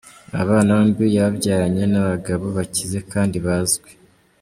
[0.39, 3.91] Aba bana bombi yababyaranye n’abagabo bakize kandi bazwi.